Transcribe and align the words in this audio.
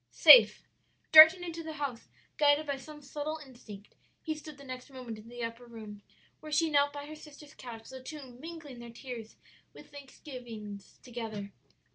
"'Safe.' 0.09 0.67
"Darting 1.11 1.43
into 1.43 1.61
the 1.61 1.73
house, 1.73 2.09
guided 2.37 2.65
by 2.65 2.75
some 2.75 3.03
subtle 3.03 3.39
instinct, 3.45 3.93
he 4.23 4.33
stood 4.33 4.57
the 4.57 4.63
next 4.63 4.89
moment 4.89 5.19
in 5.19 5.29
the 5.29 5.43
upper 5.43 5.67
room 5.67 6.01
where 6.39 6.51
she 6.51 6.71
knelt 6.71 6.91
by 6.91 7.05
her 7.05 7.13
sister's 7.15 7.53
couch, 7.53 7.87
the 7.89 8.01
two 8.01 8.31
mingling 8.39 8.79
their 8.79 8.89
tears 8.89 9.35
and 9.75 9.85
thanksgivings 9.85 10.97
together. 11.03 11.51